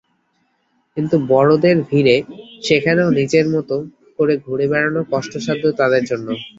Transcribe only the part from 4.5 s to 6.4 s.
বেড়ানো কষ্টসাধ্য তাদের জন্য।